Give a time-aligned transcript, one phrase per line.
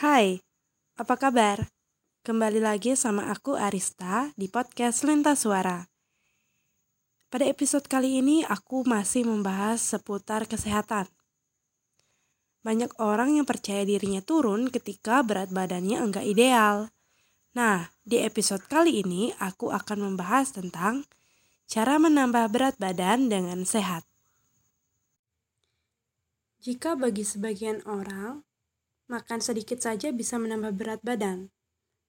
[0.00, 0.40] Hai,
[0.96, 1.68] apa kabar?
[2.24, 5.84] Kembali lagi sama aku Arista di podcast Lintas Suara.
[7.28, 11.04] Pada episode kali ini aku masih membahas seputar kesehatan.
[12.64, 16.88] Banyak orang yang percaya dirinya turun ketika berat badannya enggak ideal.
[17.52, 21.04] Nah, di episode kali ini aku akan membahas tentang
[21.68, 24.08] cara menambah berat badan dengan sehat.
[26.64, 28.48] Jika bagi sebagian orang,
[29.10, 31.50] makan sedikit saja bisa menambah berat badan.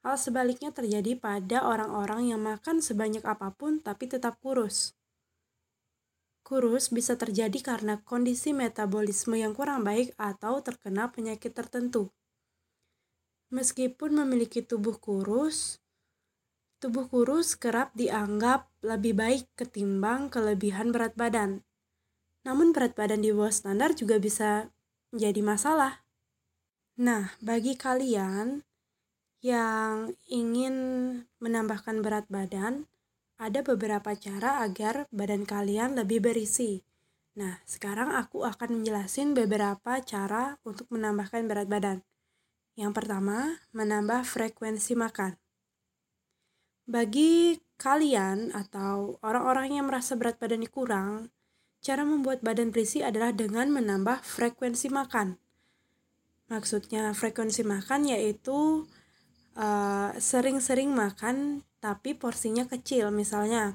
[0.00, 4.96] Hal sebaliknya terjadi pada orang-orang yang makan sebanyak apa pun tapi tetap kurus.
[6.46, 12.14] Kurus bisa terjadi karena kondisi metabolisme yang kurang baik atau terkena penyakit tertentu.
[13.50, 15.82] Meskipun memiliki tubuh kurus,
[16.78, 21.66] tubuh kurus kerap dianggap lebih baik ketimbang kelebihan berat badan.
[22.46, 24.70] Namun berat badan di bawah standar juga bisa
[25.10, 26.05] menjadi masalah.
[26.96, 28.64] Nah, bagi kalian
[29.44, 30.74] yang ingin
[31.44, 32.88] menambahkan berat badan,
[33.36, 36.80] ada beberapa cara agar badan kalian lebih berisi.
[37.36, 41.98] Nah, sekarang aku akan menjelasin beberapa cara untuk menambahkan berat badan.
[42.80, 45.36] Yang pertama, menambah frekuensi makan.
[46.88, 51.28] Bagi kalian atau orang-orang yang merasa berat badannya kurang,
[51.86, 55.38] Cara membuat badan berisi adalah dengan menambah frekuensi makan.
[56.46, 58.86] Maksudnya frekuensi makan yaitu
[59.58, 63.10] uh, sering-sering makan tapi porsinya kecil.
[63.10, 63.74] Misalnya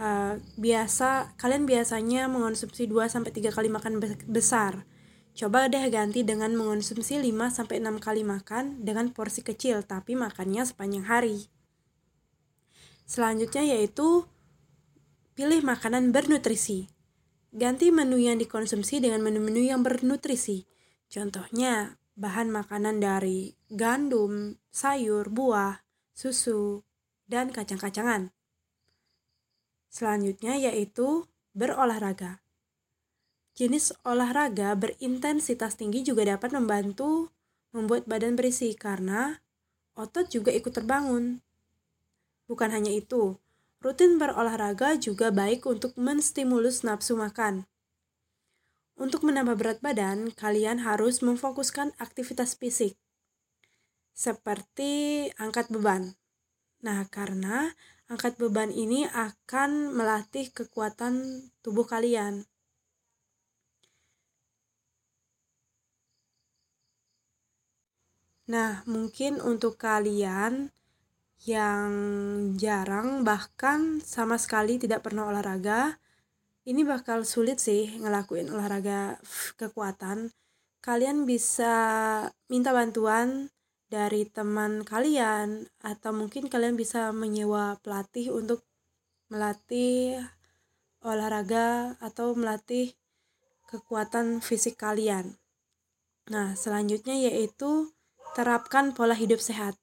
[0.00, 4.88] uh, biasa kalian biasanya mengonsumsi 2 sampai 3 kali makan besar.
[5.32, 10.64] Coba deh ganti dengan mengonsumsi 5 sampai 6 kali makan dengan porsi kecil tapi makannya
[10.64, 11.48] sepanjang hari.
[13.08, 14.24] Selanjutnya yaitu
[15.36, 16.88] pilih makanan bernutrisi.
[17.52, 20.64] Ganti menu yang dikonsumsi dengan menu-menu yang bernutrisi.
[21.12, 25.84] Contohnya, bahan makanan dari gandum, sayur, buah,
[26.16, 26.80] susu,
[27.28, 28.32] dan kacang-kacangan.
[29.92, 32.40] Selanjutnya yaitu berolahraga.
[33.52, 37.28] Jenis olahraga berintensitas tinggi juga dapat membantu
[37.76, 39.44] membuat badan berisi karena
[39.92, 41.44] otot juga ikut terbangun.
[42.48, 43.36] Bukan hanya itu,
[43.82, 47.68] Rutin berolahraga juga baik untuk menstimulus nafsu makan.
[49.02, 52.94] Untuk menambah berat badan, kalian harus memfokuskan aktivitas fisik,
[54.14, 56.14] seperti angkat beban.
[56.86, 57.74] Nah, karena
[58.06, 61.18] angkat beban ini akan melatih kekuatan
[61.66, 62.46] tubuh kalian.
[68.46, 70.70] Nah, mungkin untuk kalian
[71.42, 71.90] yang
[72.54, 75.98] jarang bahkan sama sekali tidak pernah olahraga
[76.62, 79.18] ini bakal sulit sih ngelakuin olahraga
[79.58, 80.30] kekuatan
[80.82, 81.74] kalian bisa
[82.50, 83.50] minta bantuan
[83.86, 88.64] dari teman kalian atau mungkin kalian bisa menyewa pelatih untuk
[89.28, 90.16] melatih
[91.04, 92.94] olahraga atau melatih
[93.68, 95.36] kekuatan fisik kalian.
[96.30, 97.92] Nah, selanjutnya yaitu
[98.32, 99.76] terapkan pola hidup sehat.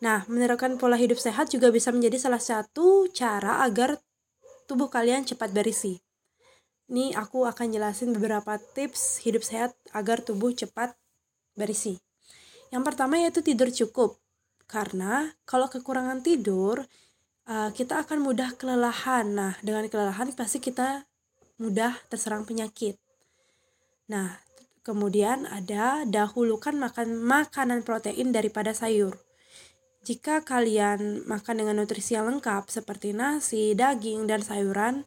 [0.00, 4.00] Nah, menerapkan pola hidup sehat juga bisa menjadi salah satu cara agar
[4.70, 5.98] tubuh kalian cepat berisi.
[6.86, 10.94] Ini aku akan jelasin beberapa tips hidup sehat agar tubuh cepat
[11.58, 11.98] berisi.
[12.70, 14.22] Yang pertama yaitu tidur cukup.
[14.70, 16.86] Karena kalau kekurangan tidur,
[17.50, 19.26] eh, kita akan mudah kelelahan.
[19.34, 21.02] Nah, dengan kelelahan pasti kita
[21.58, 22.94] mudah terserang penyakit.
[24.06, 24.38] Nah,
[24.86, 29.18] kemudian ada dahulukan makan makanan protein daripada sayur.
[30.00, 35.04] Jika kalian makan dengan nutrisi yang lengkap seperti nasi, daging, dan sayuran,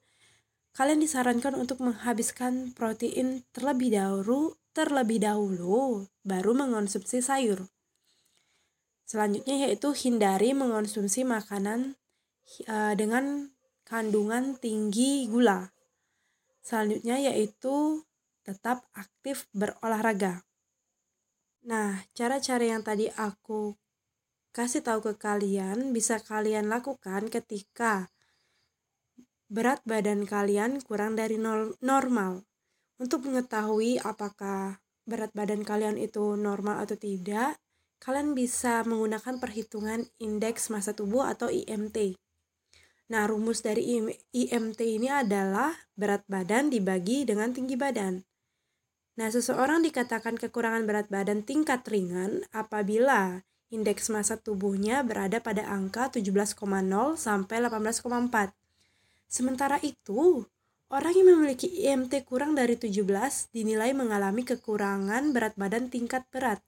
[0.77, 7.65] kalian disarankan untuk menghabiskan protein terlebih dahulu, terlebih dahulu baru mengonsumsi sayur.
[9.09, 11.97] Selanjutnya yaitu hindari mengonsumsi makanan
[12.69, 13.49] uh, dengan
[13.85, 15.73] kandungan tinggi gula.
[16.61, 18.05] Selanjutnya yaitu
[18.45, 20.45] tetap aktif berolahraga.
[21.63, 23.77] Nah, cara-cara yang tadi aku
[24.53, 28.13] kasih tahu ke kalian bisa kalian lakukan ketika
[29.49, 31.41] berat badan kalian kurang dari
[31.81, 32.45] normal.
[33.01, 34.77] Untuk mengetahui apakah
[35.09, 37.57] berat badan kalian itu normal atau tidak,
[37.97, 42.13] kalian bisa menggunakan perhitungan indeks massa tubuh atau IMT.
[43.09, 43.99] Nah, rumus dari
[44.31, 48.21] IMT ini adalah berat badan dibagi dengan tinggi badan.
[49.17, 56.13] Nah, seseorang dikatakan kekurangan berat badan tingkat ringan apabila indeks massa tubuhnya berada pada angka
[56.13, 56.53] 17,0
[57.17, 58.53] sampai 18,4.
[59.25, 60.45] Sementara itu,
[60.93, 63.01] orang yang memiliki IMT kurang dari 17
[63.49, 66.61] dinilai mengalami kekurangan berat badan tingkat berat.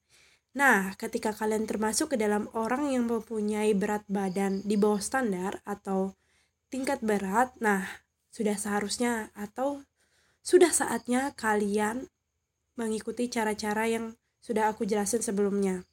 [0.58, 6.18] Nah, ketika kalian termasuk ke dalam orang yang mempunyai berat badan di bawah standar atau
[6.74, 7.86] tingkat berat, nah
[8.34, 9.86] sudah seharusnya atau
[10.42, 12.08] sudah saatnya kalian
[12.80, 15.84] mengikuti cara-cara yang sudah aku jelasin sebelumnya.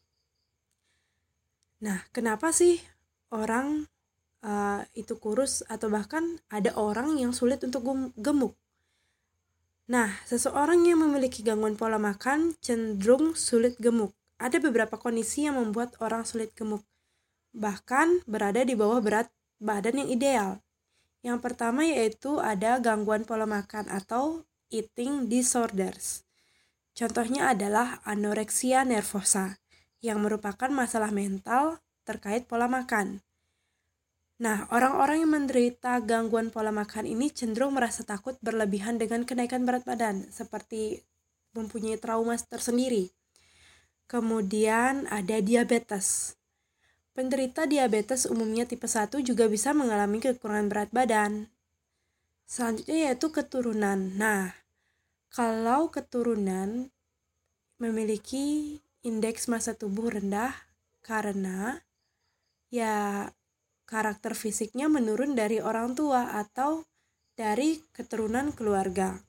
[1.83, 2.79] Nah, kenapa sih
[3.35, 3.91] orang
[4.47, 7.83] uh, itu kurus atau bahkan ada orang yang sulit untuk
[8.15, 8.55] gemuk?
[9.91, 14.15] Nah, seseorang yang memiliki gangguan pola makan cenderung sulit gemuk.
[14.39, 16.83] Ada beberapa kondisi yang membuat orang sulit gemuk,
[17.55, 20.51] bahkan berada di bawah berat badan yang ideal.
[21.23, 26.27] Yang pertama yaitu ada gangguan pola makan atau eating disorders.
[26.99, 29.62] Contohnya adalah anoreksia nervosa,
[30.03, 33.23] yang merupakan masalah mental terkait pola makan.
[34.43, 39.87] Nah, orang-orang yang menderita gangguan pola makan ini cenderung merasa takut berlebihan dengan kenaikan berat
[39.87, 41.07] badan, seperti
[41.55, 43.15] mempunyai trauma tersendiri.
[44.11, 46.35] Kemudian ada diabetes.
[47.15, 51.47] Penderita diabetes umumnya tipe 1 juga bisa mengalami kekurangan berat badan.
[52.49, 54.17] Selanjutnya yaitu keturunan.
[54.19, 54.59] Nah,
[55.31, 56.91] kalau keturunan
[57.79, 60.55] memiliki indeks massa tubuh rendah
[61.03, 61.83] karena
[62.71, 63.29] ya
[63.85, 66.87] karakter fisiknya menurun dari orang tua atau
[67.35, 69.21] dari keturunan keluarga.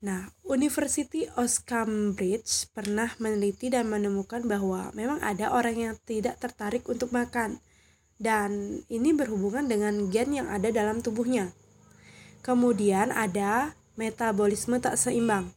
[0.00, 6.88] Nah, University of Cambridge pernah meneliti dan menemukan bahwa memang ada orang yang tidak tertarik
[6.88, 7.60] untuk makan,
[8.16, 11.52] dan ini berhubungan dengan gen yang ada dalam tubuhnya.
[12.40, 15.52] Kemudian ada metabolisme tak seimbang.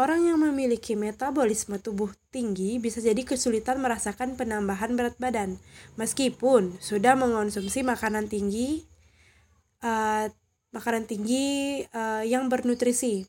[0.00, 5.60] Orang yang memiliki metabolisme tubuh tinggi bisa jadi kesulitan merasakan penambahan berat badan,
[6.00, 8.88] meskipun sudah mengonsumsi makanan tinggi,
[9.84, 10.24] uh,
[10.72, 13.28] makanan tinggi uh, yang bernutrisi.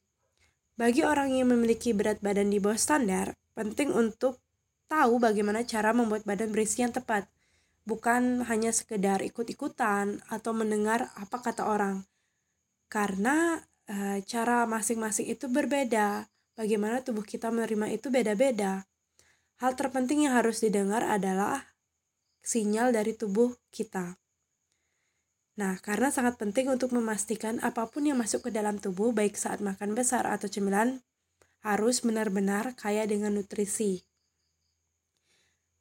[0.80, 4.40] Bagi orang yang memiliki berat badan di bawah standar, penting untuk
[4.88, 7.28] tahu bagaimana cara membuat badan berisi yang tepat,
[7.84, 12.08] bukan hanya sekedar ikut-ikutan atau mendengar apa kata orang.
[12.88, 18.88] Karena e, cara masing-masing itu berbeda, bagaimana tubuh kita menerima itu beda-beda.
[19.62, 21.72] Hal terpenting yang harus didengar adalah
[22.42, 24.18] sinyal dari tubuh kita.
[25.62, 29.62] Nah, karena sangat penting untuk memastikan apa pun yang masuk ke dalam tubuh, baik saat
[29.62, 31.04] makan besar atau cemilan,
[31.62, 34.02] harus benar-benar kaya dengan nutrisi.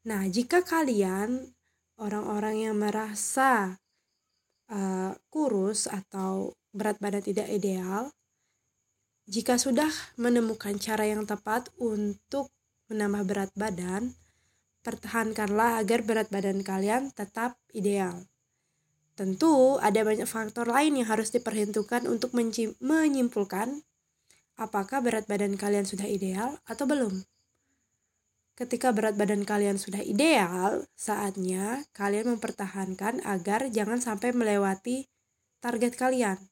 [0.05, 1.57] Nah, jika kalian
[1.97, 3.81] orang-orang yang merasa
[4.69, 8.13] uh, kurus atau berat badan tidak ideal,
[9.31, 9.87] jika sudah
[10.19, 12.51] menemukan cara yang tepat untuk
[12.91, 14.19] menambah berat badan,
[14.83, 18.27] pertahankanlah agar berat badan kalian tetap ideal.
[19.15, 22.35] Tentu ada banyak faktor lain yang harus diperhitungkan untuk
[22.83, 23.87] menyimpulkan
[24.59, 27.23] apakah berat badan kalian sudah ideal atau belum.
[28.59, 35.07] Ketika berat badan kalian sudah ideal, saatnya kalian mempertahankan agar jangan sampai melewati
[35.63, 36.51] target kalian.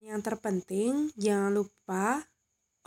[0.00, 2.24] Yang terpenting, jangan lupa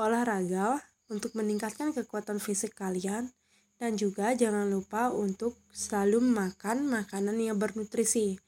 [0.02, 0.82] olahraga
[1.14, 3.30] untuk meningkatkan kekuatan fisik kalian
[3.78, 8.42] dan juga jangan lupa untuk selalu makan makanan yang bernutrisi.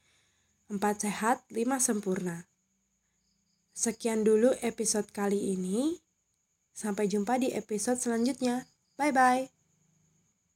[0.66, 2.50] 4 sehat, 5 sempurna.
[3.70, 6.00] Sekian dulu episode kali ini.
[6.74, 8.66] Sampai jumpa di episode selanjutnya.
[8.98, 9.55] Bye bye.